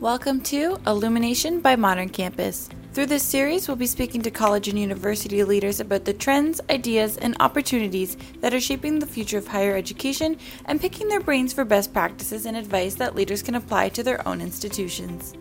[0.00, 2.70] Welcome to Illumination by Modern Campus.
[2.94, 7.18] Through this series, we'll be speaking to college and university leaders about the trends, ideas,
[7.18, 11.66] and opportunities that are shaping the future of higher education and picking their brains for
[11.66, 15.34] best practices and advice that leaders can apply to their own institutions.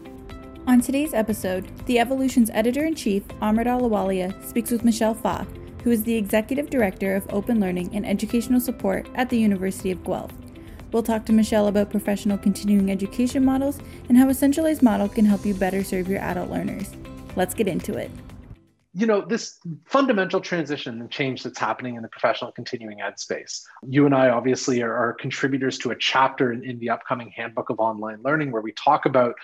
[0.67, 5.47] On today's episode, the EvoLLLution's editor in chief, Amrit Ahluwalia, speaks with Michelle Fach,
[5.83, 10.03] who is the executive director of open learning and educational support at the University of
[10.03, 10.33] Guelph.
[10.91, 15.25] We'll talk to Michelle about professional continuing education models and how a centralized model can
[15.25, 16.89] help you better serve your adult learners.
[17.35, 18.09] Let's get into it.
[18.93, 23.63] You know, this fundamental transition and change that's happening in the professional continuing ed space.
[23.87, 27.69] You and I obviously are, are contributors to a chapter in, in the upcoming Handbook
[27.69, 29.35] of Online Learning where we talk about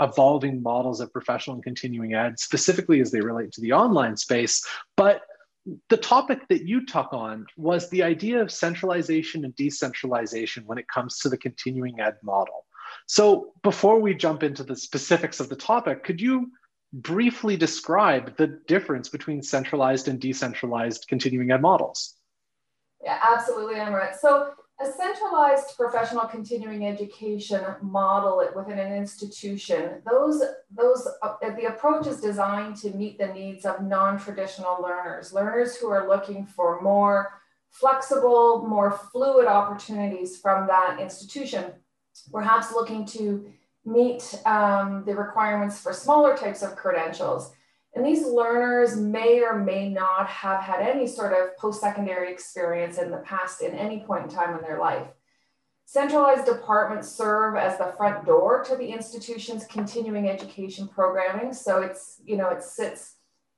[0.00, 4.66] evolving models of professional and continuing ed, specifically as they relate to the online space.
[4.96, 5.20] But
[5.88, 10.88] the topic that you took on was the idea of centralization and decentralization when it
[10.88, 12.66] comes to the continuing ed model.
[13.06, 16.50] So, before we jump into the specifics of the topic, could you
[16.92, 22.14] briefly describe the difference between centralized and decentralized continuing ed models?
[23.02, 24.16] Yeah, absolutely, Amrit.
[24.16, 32.06] So, a centralized professional continuing education model within an institution, those, those, uh, the approach
[32.08, 37.40] is designed to meet the needs of non-traditional learners, learners who are looking for more
[37.70, 41.64] flexible, more fluid opportunities from that institution,
[42.32, 43.46] perhaps looking to
[43.84, 47.52] meet um, the requirements for smaller types of credentials
[47.94, 52.98] and these learners may or may not have had any sort of post secondary experience
[52.98, 55.06] in the past in any point in time in their life.
[55.86, 61.52] Centralized departments serve as the front door to the institution's continuing education programming.
[61.52, 63.16] So it's, you know, it sits,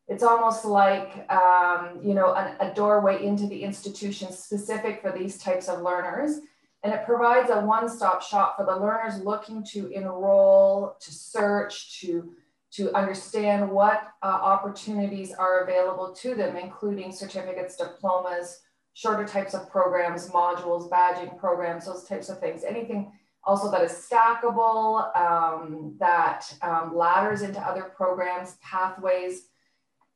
[0.08, 5.38] it's almost like, um, you know, a, a doorway into the institution specific for these
[5.38, 6.40] types of learners.
[6.82, 12.00] And it provides a one stop shop for the learners looking to enroll, to search,
[12.00, 12.34] to
[12.76, 18.60] to understand what uh, opportunities are available to them, including certificates, diplomas,
[18.92, 22.64] shorter types of programs, modules, badging programs, those types of things.
[22.64, 23.12] Anything
[23.44, 29.48] also that is stackable, um, that um, ladders into other programs, pathways.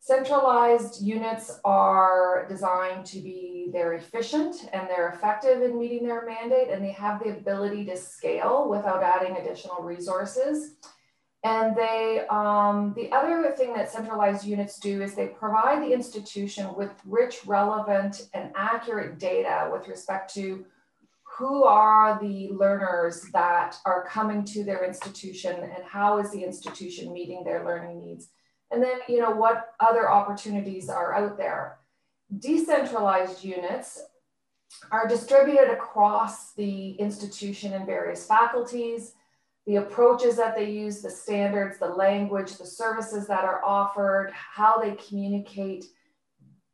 [0.01, 6.71] Centralized units are designed to be they're efficient and they're effective in meeting their mandate
[6.71, 10.77] and they have the ability to scale without adding additional resources.
[11.43, 16.75] And they, um, the other thing that centralized units do is they provide the institution
[16.75, 20.67] with rich, relevant, and accurate data with respect to
[21.39, 27.13] who are the learners that are coming to their institution and how is the institution
[27.13, 28.29] meeting their learning needs.
[28.71, 31.79] And then, you know, what other opportunities are out there.
[32.39, 34.03] Decentralized units
[34.93, 39.15] are distributed across the institution in various faculties
[39.67, 44.79] the approaches that they use, the standards, the language, the services that are offered, how
[44.79, 45.85] they communicate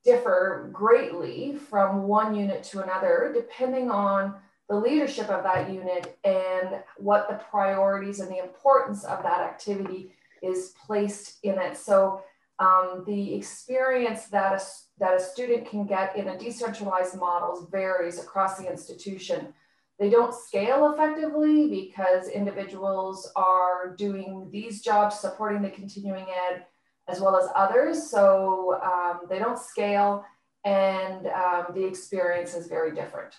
[0.04, 4.34] differ greatly from one unit to another, depending on
[4.68, 10.12] the leadership of that unit and what the priorities and the importance of that activity
[10.42, 11.76] is placed in it.
[11.76, 12.22] So
[12.58, 14.64] um, the experience that a,
[14.98, 19.52] that a student can get in a decentralized model varies across the institution.
[19.98, 26.66] They don't scale effectively because individuals are doing these jobs supporting the continuing ed
[27.08, 28.10] as well as others.
[28.10, 30.24] So um, they don't scale
[30.64, 33.34] and um, the experience is very different.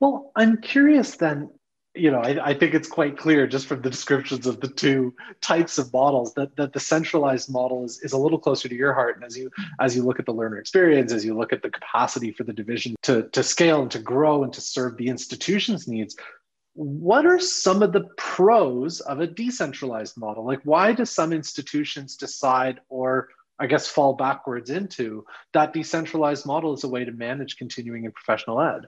[0.00, 1.50] Well, I'm curious then,
[1.96, 5.14] you know, I, I, think it's quite clear just from the descriptions of the two
[5.40, 8.92] types of models that, that the centralized model is, is a little closer to your
[8.92, 9.16] heart.
[9.16, 11.70] And as you as you look at the learner experience, as you look at the
[11.70, 15.88] capacity for the division to, to scale and to grow and to serve the institution's
[15.88, 16.16] needs,
[16.74, 20.44] what are some of the pros of a decentralized model?
[20.44, 23.28] Like why do some institutions decide or
[23.58, 25.24] I guess fall backwards into
[25.54, 28.82] that decentralized model as a way to manage continuing and professional ed?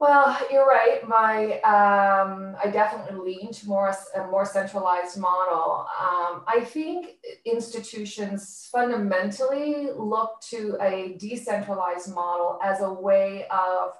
[0.00, 1.00] Well, you're right.
[1.08, 5.88] My, um, I definitely lean to more a more centralized model.
[6.00, 13.94] Um, I think institutions fundamentally look to a decentralized model as a way of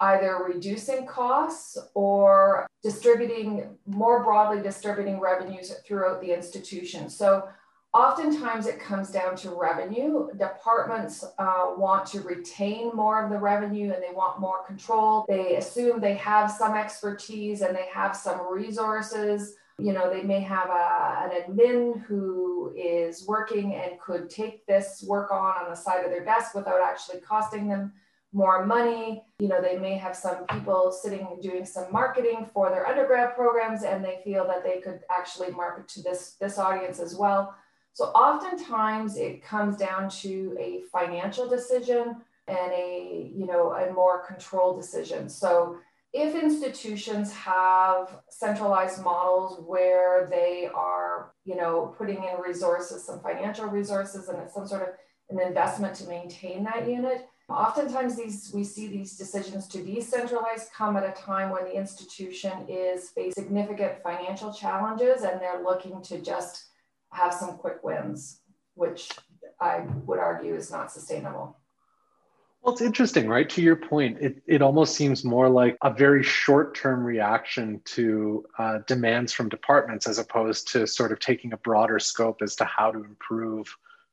[0.00, 7.10] either reducing costs or distributing more broadly distributing revenues throughout the institution.
[7.10, 7.48] So
[7.94, 10.26] Oftentimes it comes down to revenue.
[10.36, 15.24] Departments uh, want to retain more of the revenue and they want more control.
[15.28, 19.54] They assume they have some expertise and they have some resources.
[19.78, 25.04] You know, they may have a, an admin who is working and could take this
[25.06, 27.92] work on on the side of their desk without actually costing them
[28.32, 29.22] more money.
[29.38, 33.84] You know, they may have some people sitting doing some marketing for their undergrad programs
[33.84, 37.54] and they feel that they could actually market to this, this audience as well.
[37.94, 44.26] So oftentimes it comes down to a financial decision and a, you know, a more
[44.26, 45.28] control decision.
[45.28, 45.78] So
[46.12, 53.66] if institutions have centralized models where they are, you know, putting in resources, some financial
[53.66, 54.88] resources, and it's some sort of
[55.30, 60.96] an investment to maintain that unit, Oftentimes, these we see these decisions to decentralize come
[60.96, 66.20] at a time when the institution is facing significant financial challenges and they're looking to
[66.20, 66.68] just
[67.14, 68.40] have some quick wins,
[68.74, 69.10] which
[69.60, 71.56] I would argue is not sustainable.
[72.62, 73.48] Well, it's interesting, right?
[73.50, 78.44] To your point, it, it almost seems more like a very short term reaction to
[78.58, 82.64] uh, demands from departments as opposed to sort of taking a broader scope as to
[82.64, 83.66] how to improve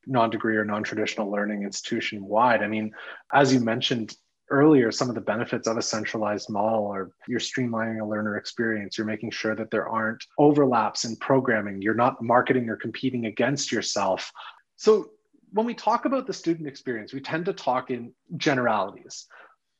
[0.06, 2.62] non-degree or non-traditional learning institution wide.
[2.62, 2.92] I mean,
[3.32, 4.16] as you mentioned
[4.50, 8.98] earlier, some of the benefits of a centralized model are you're streamlining a learner experience.
[8.98, 11.82] You're making sure that there aren't overlaps in programming.
[11.82, 14.32] You're not marketing or competing against yourself.
[14.76, 15.10] So
[15.52, 19.26] when we talk about the student experience, we tend to talk in generalities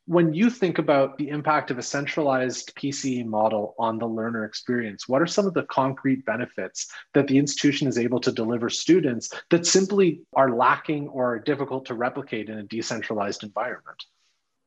[0.07, 5.09] when you think about the impact of a centralized PCE model on the learner experience,
[5.09, 9.31] what are some of the concrete benefits that the institution is able to deliver students
[9.51, 14.03] that simply are lacking or are difficult to replicate in a decentralized environment?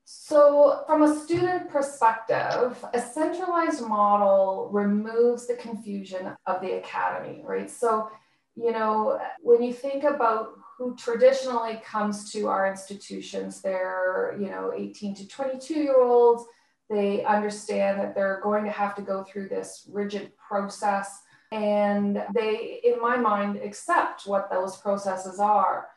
[0.05, 7.69] So, from a student perspective, a centralized model removes the confusion of the academy, right?
[7.69, 8.09] So,
[8.55, 13.61] you know, when you think about who traditionally comes to our institutions.
[13.61, 16.43] They're, you know, 18 to 22 year olds.
[16.89, 21.21] They understand that they're going to have to go through this rigid process.
[21.51, 25.87] And they, in my mind, accept what those processes are.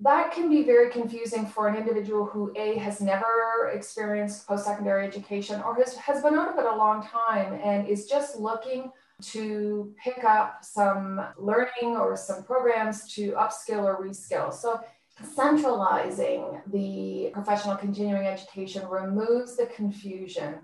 [0.00, 5.04] That can be very confusing for an individual who, A, has never experienced post secondary
[5.04, 8.92] education or has, has been out of it a long time and is just looking
[9.20, 14.54] to pick up some learning or some programs to upskill or reskill.
[14.54, 14.80] So
[15.34, 20.60] centralizing the professional continuing education removes the confusion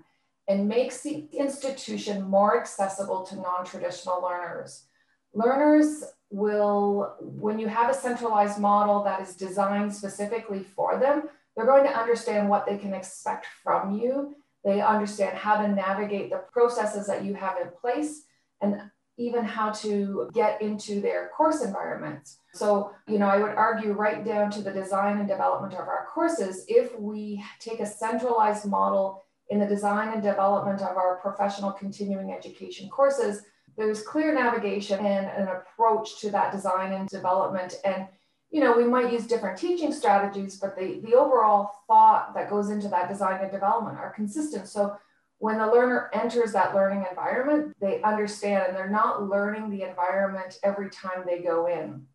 [0.47, 4.85] and makes the institution more accessible to non-traditional learners.
[5.33, 11.23] Learners will, when you have a centralized model that is designed specifically for them,
[11.55, 14.35] they're going to understand what they can expect from you.
[14.63, 18.23] They understand how to navigate the processes that you have in place
[18.61, 18.81] and
[19.17, 22.39] even how to get into their course environments.
[22.53, 26.07] So, you know, I would argue right down to the design and development of our
[26.13, 31.71] courses, if we take a centralized model in the design and development of our professional
[31.71, 33.43] continuing education courses,
[33.77, 37.75] there's clear navigation and an approach to that design and development.
[37.83, 38.07] And,
[38.49, 42.69] you know, we might use different teaching strategies, but the, the overall thought that goes
[42.69, 44.67] into that design and development are consistent.
[44.67, 44.97] So
[45.39, 50.57] when the learner enters that learning environment, they understand and they're not learning the environment
[50.63, 52.05] every time they go in.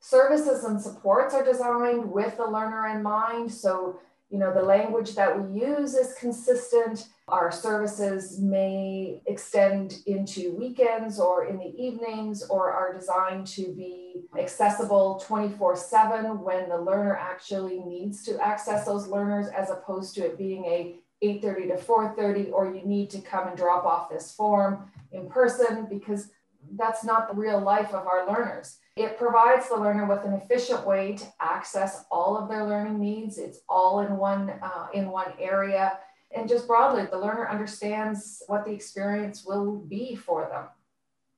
[0.00, 3.52] Services and supports are designed with the learner in mind.
[3.52, 4.00] So,
[4.30, 7.08] you know, the language that we use is consistent.
[7.28, 14.22] Our services may extend into weekends or in the evenings or are designed to be
[14.38, 20.24] accessible 24 7 when the learner actually needs to access those learners as opposed to
[20.24, 24.32] it being a 8.30 to 4.30 or you need to come and drop off this
[24.32, 26.28] form in person because
[26.76, 28.78] that's not the real life of our learners.
[28.96, 33.38] It provides the learner with an efficient way to access all of their learning needs.
[33.38, 35.98] It's all in one uh, in one area,
[36.36, 40.66] and just broadly, the learner understands what the experience will be for them.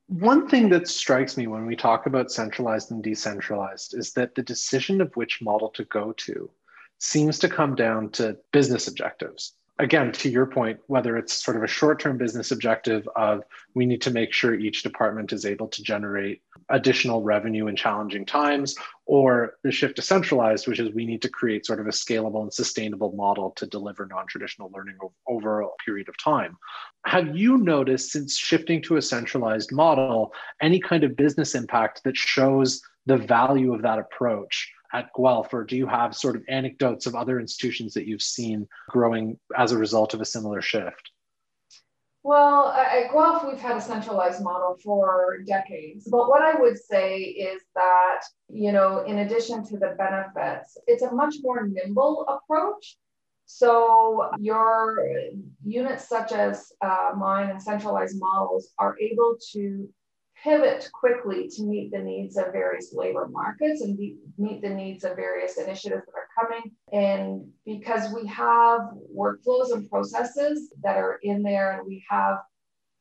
[0.07, 4.43] One thing that strikes me when we talk about centralized and decentralized is that the
[4.43, 6.49] decision of which model to go to
[6.97, 11.63] seems to come down to business objectives again, to your point, whether it's sort of
[11.63, 13.43] a short term business objective of
[13.73, 18.25] we need to make sure each department is able to generate additional revenue in challenging
[18.25, 21.91] times, or the shift to centralized, which is we need to create sort of a
[21.91, 26.57] scalable and sustainable model to deliver non traditional learning over a period of time.
[27.05, 32.17] Have you noticed since shifting to a centralized model any kind of business impact that
[32.17, 34.71] shows the value of that approach?
[34.93, 38.67] At Guelph, or do you have sort of anecdotes of other institutions that you've seen
[38.89, 41.11] growing as a result of a similar shift?
[42.23, 46.07] Well, at Guelph, we've had a centralized model for decades.
[46.09, 51.01] But what I would say is that, you know, in addition to the benefits, it's
[51.01, 52.97] a much more nimble approach.
[53.45, 55.03] So your
[55.65, 59.89] units such as uh, mine and centralized models are able to
[60.43, 65.03] pivot quickly to meet the needs of various labor markets and be, meet the needs
[65.03, 66.71] of various initiatives that are coming.
[66.91, 68.81] And because we have
[69.15, 72.37] workflows and processes that are in there, and we have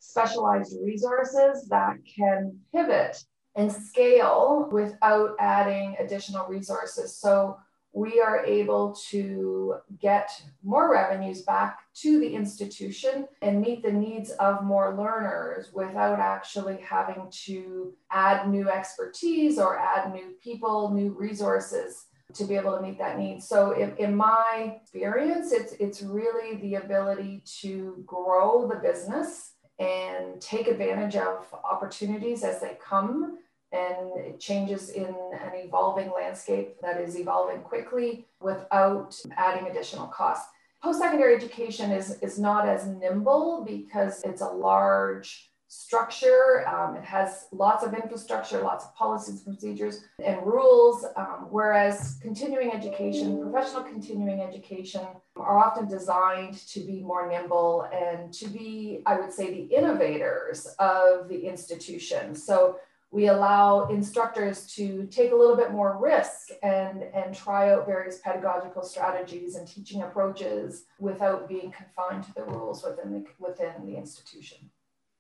[0.01, 3.23] specialized resources that can pivot
[3.57, 7.17] and scale without adding additional resources.
[7.19, 7.59] So
[7.99, 10.31] we are able to get
[10.63, 16.77] more revenues back to the institution and meet the needs of more learners without actually
[16.77, 22.83] having to add new expertise or add new people, new resources to be able to
[22.83, 23.43] meet that need.
[23.43, 30.41] So in, in my experience, it's it's really the ability to grow the business and
[30.41, 33.39] take advantage of opportunities as they come
[33.73, 40.49] and changes in an evolving landscape that is evolving quickly without adding additional costs.
[40.83, 46.67] Post-secondary education is, is not as nimble because it's a large structure.
[46.67, 51.05] Um, it has lots of infrastructure, lots of policies, procedures, and rules.
[51.17, 55.03] Um, whereas continuing education, professional continuing education,
[55.37, 60.67] are often designed to be more nimble and to be, I would say, the innovators
[60.79, 62.35] of the institution.
[62.35, 62.79] So
[63.11, 68.19] we allow instructors to take a little bit more risk and, and try out various
[68.19, 73.97] pedagogical strategies and teaching approaches without being confined to the rules within the, within the
[73.97, 74.59] institution.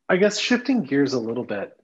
[0.08, 1.78] I guess shifting gears a little bit,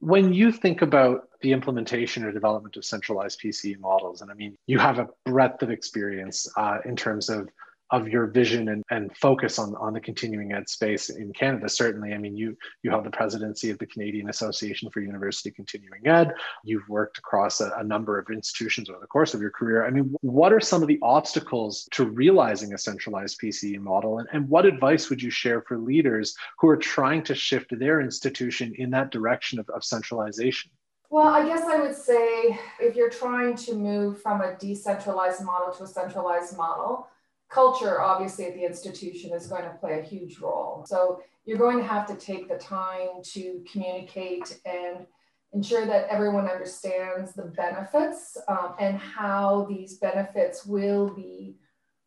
[0.00, 4.56] when you think about the implementation or development of centralized PCE models, and I mean,
[4.66, 7.48] you have a breadth of experience uh, in terms of
[7.90, 11.68] of your vision and, and focus on, on the continuing ed space in Canada.
[11.68, 16.06] Certainly, I mean, you you held the presidency of the Canadian Association for University Continuing
[16.06, 16.34] Ed.
[16.64, 19.86] You've worked across a, a number of institutions over the course of your career.
[19.86, 24.28] I mean, what are some of the obstacles to realizing a centralized PCE model, and,
[24.32, 28.74] and what advice would you share for leaders who are trying to shift their institution
[28.76, 30.70] in that direction of, of centralization?
[31.10, 35.72] Well, I guess I would say if you're trying to move from a decentralized model
[35.74, 37.08] to a centralized model,
[37.50, 40.84] culture obviously at the institution is going to play a huge role.
[40.86, 45.06] So you're going to have to take the time to communicate and
[45.54, 51.56] ensure that everyone understands the benefits um, and how these benefits will be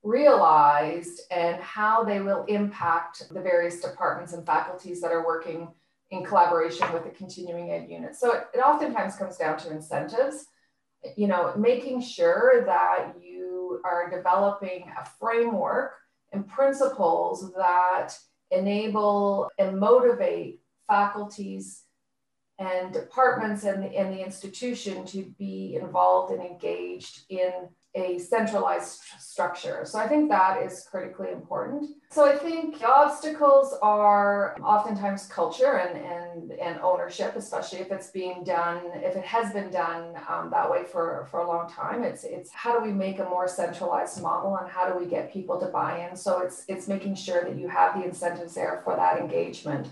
[0.04, 5.68] realized and how they will impact the various departments and faculties that are working
[6.12, 8.16] in collaboration with the continuing ed unit.
[8.16, 10.46] So it, it oftentimes comes down to incentives,
[11.16, 13.31] you know, making sure that you
[13.84, 15.94] are developing a framework
[16.32, 18.13] and principles that
[18.51, 21.84] enable and motivate faculties
[22.60, 27.51] and departments and the, and the institution to be involved and engaged in
[27.94, 29.82] a centralized structure.
[29.86, 31.90] So I think that is critically important.
[32.10, 38.08] So I think the obstacles are oftentimes culture and, and, and ownership, especially if it's
[38.08, 42.04] being done, if it has been done um, that way for, for a long time.
[42.04, 45.34] It's, it's how do we make a more centralized model and how do we get
[45.34, 46.16] people to buy in?
[46.16, 49.88] So it's, it's making sure that you have the incentives there for that engagement.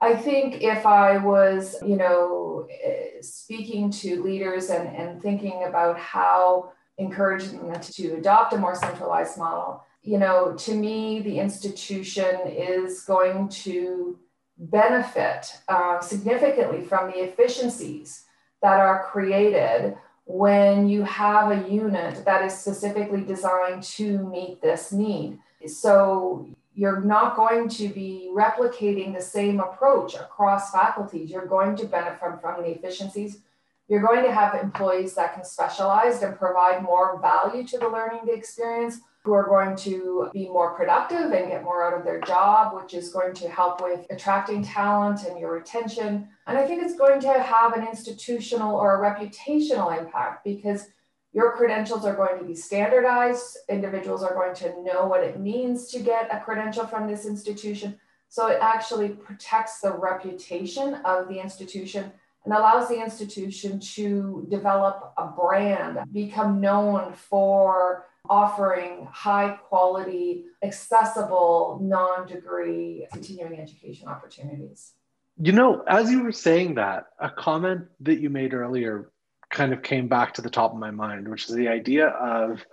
[0.00, 5.98] I think if I was, you know, eh, speaking to leaders and, and thinking about
[5.98, 9.82] how encouraging them to adopt a more centralized model.
[10.02, 14.18] You know, to me, the institution is going to
[14.58, 18.24] benefit uh, significantly from the efficiencies
[18.62, 19.96] that are created
[20.26, 25.38] when you have a unit that is specifically designed to meet this need.
[25.66, 31.30] So you're not going to be replicating the same approach across faculties.
[31.30, 33.38] You're going to benefit from, from the efficiencies
[33.88, 38.22] you're going to have employees that can specialize and provide more value to the learning
[38.28, 42.74] experience, who are going to be more productive and get more out of their job,
[42.74, 46.28] which is going to help with attracting talent and your retention.
[46.46, 50.88] And I think it's going to have an institutional or a reputational impact because
[51.32, 53.56] your credentials are going to be standardized.
[53.70, 57.98] Individuals are going to know what it means to get a credential from this institution.
[58.28, 62.12] So it actually protects the reputation of the institution
[62.44, 71.78] and allows the institution to develop a brand, become known for offering high quality, accessible,
[71.82, 74.92] non degree continuing education opportunities.
[75.38, 79.10] You know, as you were saying that, a comment that you made earlier
[79.50, 82.64] kind of came back to the top of my mind, which is the idea of,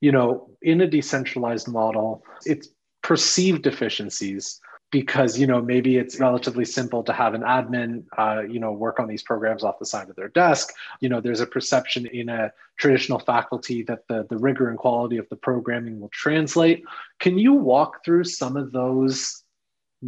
[0.00, 2.68] you know, in a decentralized model, it's
[3.02, 8.58] perceived deficiencies because you know maybe it's relatively simple to have an admin uh, you
[8.58, 10.72] know work on these programs off the side of their desk.
[11.00, 15.18] You know there's a perception in a traditional faculty that the, the rigor and quality
[15.18, 16.84] of the programming will translate.
[17.18, 19.42] Can you walk through some of those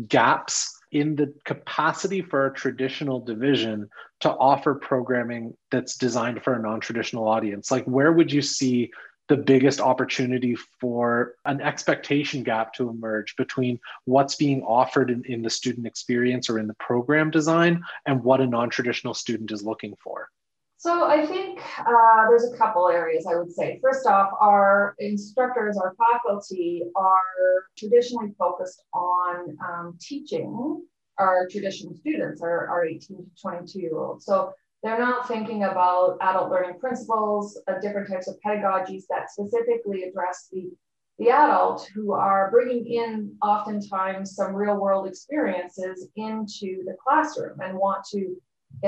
[0.08, 3.88] gaps in the capacity for a traditional division
[4.20, 7.70] to offer programming that's designed for a non-traditional audience?
[7.70, 8.90] Like where would you see
[9.30, 15.40] the biggest opportunity for an expectation gap to emerge between what's being offered in, in
[15.40, 19.94] the student experience or in the program design and what a non-traditional student is looking
[20.02, 20.28] for
[20.76, 23.78] so I think uh, there's a couple areas I would say.
[23.82, 30.82] First off, our instructors, our faculty are traditionally focused on um, teaching
[31.18, 34.25] our traditional students, our, our 18 to 22 year olds.
[34.25, 40.04] So they're not thinking about adult learning principles, uh, different types of pedagogies that specifically
[40.04, 40.70] address the,
[41.18, 47.76] the adult who are bringing in oftentimes some real world experiences into the classroom and
[47.76, 48.37] want to,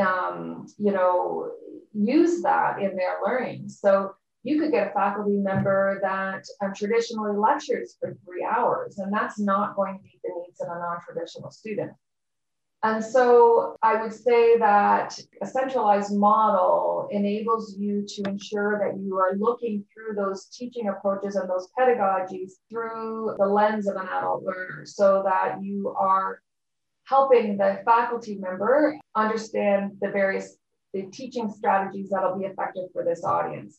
[0.01, 1.51] um, you know,
[1.93, 3.69] use that in their learning.
[3.69, 9.13] So you could get a faculty member that um, traditionally lectures for three hours, and
[9.13, 11.93] that's not going to meet the needs of a non-traditional student.
[12.85, 19.19] And so I would say that a centralized model enables you to ensure that you
[19.19, 24.43] are looking through those teaching approaches and those pedagogies through the lens of an adult
[24.43, 26.43] learner so that you are
[27.05, 30.57] helping the faculty member understand the various
[30.93, 33.79] the teaching strategies that'll be effective for this audience.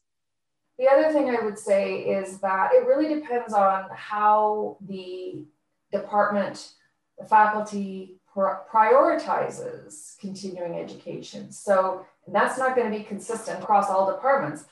[0.79, 5.43] The other thing I would say is that it really depends on how the
[5.91, 6.71] department,
[7.19, 11.51] the faculty prioritizes continuing education.
[11.51, 14.65] So that's not going to be consistent across all departments.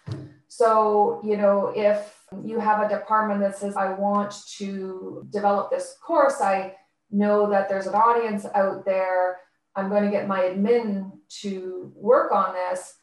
[0.47, 5.95] So, you know, if you have a department that says, I want to develop this
[6.01, 6.75] course, I
[7.11, 9.37] know that there's an audience out there,
[9.75, 12.95] I'm going to get my admin to work on this.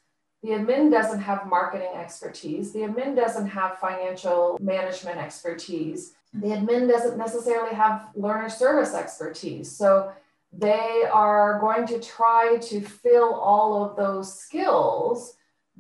[0.43, 2.73] The admin doesn't have marketing expertise.
[2.73, 6.13] The admin doesn't have financial management expertise.
[6.35, 9.71] The admin doesn't necessarily have learner service expertise.
[9.75, 10.13] So
[10.53, 15.35] they are going to try to fill all of those skills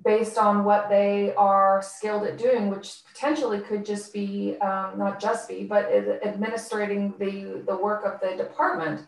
[0.05, 5.21] based on what they are skilled at doing, which potentially could just be um, not
[5.21, 5.91] just be, but
[6.23, 9.07] administrating the, the work of the department.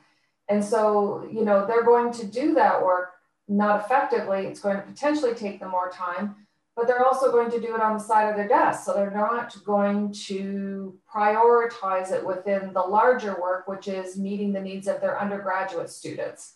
[0.48, 3.12] And so, you know, they're going to do that work
[3.46, 4.46] not effectively.
[4.46, 6.36] It's going to potentially take them more time
[6.80, 8.86] but they're also going to do it on the side of their desk.
[8.86, 14.62] So they're not going to prioritize it within the larger work, which is meeting the
[14.62, 16.54] needs of their undergraduate students.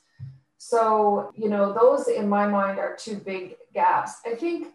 [0.57, 4.15] So, you know, those in my mind are two big gaps.
[4.25, 4.69] I think,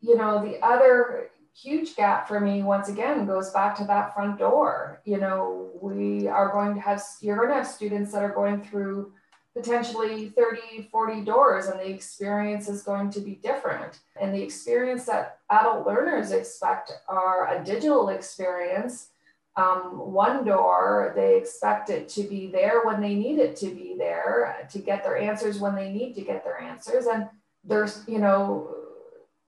[0.00, 4.40] you know, the other huge gap for me, once again, goes back to that front
[4.40, 5.02] door.
[5.04, 8.64] You know, we are going to have, you're going to have students that are going
[8.64, 9.12] through
[9.54, 14.00] potentially 30, 40 doors, and the experience is going to be different.
[14.20, 19.08] And the experience that adult learners expect are a digital experience.
[19.56, 23.96] Um, one door, they expect it to be there when they need it to be
[23.98, 27.06] there, to get their answers when they need to get their answers.
[27.06, 27.28] And
[27.64, 28.74] there's, you know,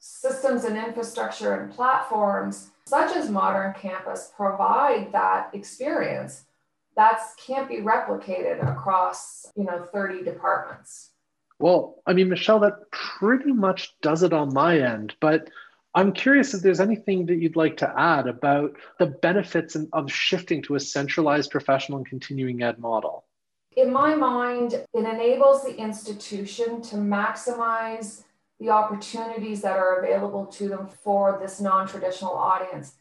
[0.01, 6.45] systems and infrastructure and platforms such as Modern Campus provide that experience
[7.01, 11.13] that can't be replicated across you know 30 departments.
[11.59, 15.51] Well i mean michelle that pretty much does it on my end but
[15.95, 20.63] i'm curious if there's anything that you'd like to add about the benefits of shifting
[20.63, 23.25] to a centralized professional and continuing ed model.
[23.77, 28.25] In my mind it enables the institution to maximize
[28.59, 33.00] the opportunities that are available to them for this non-traditional audience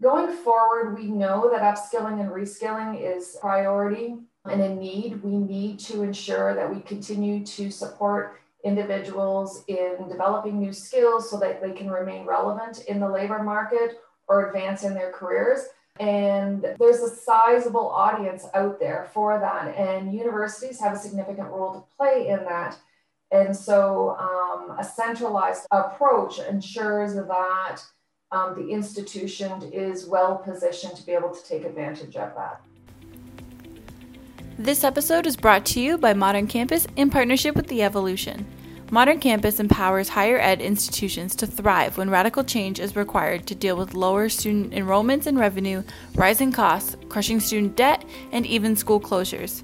[0.00, 5.22] Going forward, we know that upskilling and reskilling is priority and a need.
[5.24, 11.38] We need to ensure that we continue to support individuals in developing new skills so
[11.40, 15.66] that they can remain relevant in the labor market or advance in their careers.
[15.98, 21.74] And there's a sizable audience out there for that, and universities have a significant role
[21.74, 22.78] to play in that.
[23.32, 27.82] And so, um, a centralized approach ensures that
[28.30, 32.60] um, the institution is well positioned to be able to take advantage of that.
[34.58, 38.44] This episode is brought to you by Modern Campus in partnership with The EvoLLLution.
[38.90, 43.76] Modern Campus empowers higher ed institutions to thrive when radical change is required to deal
[43.76, 45.82] with lower student enrollments and revenue,
[46.14, 49.62] rising costs, crushing student debt, and even school closures.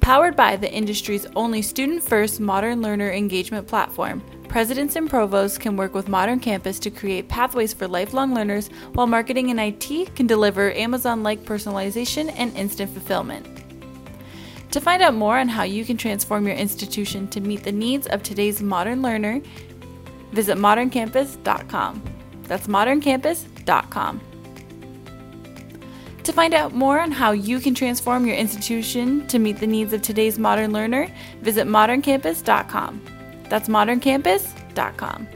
[0.00, 4.22] Powered by the industry's only student first modern learner engagement platform,
[4.56, 9.06] Presidents and provosts can work with Modern Campus to create pathways for lifelong learners, while
[9.06, 13.46] marketing and IT can deliver Amazon like personalization and instant fulfillment.
[14.70, 18.06] To find out more on how you can transform your institution to meet the needs
[18.06, 19.42] of today's modern learner,
[20.32, 22.02] visit moderncampus.com.
[22.44, 24.20] That's moderncampus.com.
[26.22, 29.92] To find out more on how you can transform your institution to meet the needs
[29.92, 33.15] of today's modern learner, visit moderncampus.com.
[33.48, 35.28] That's moderncampus.com.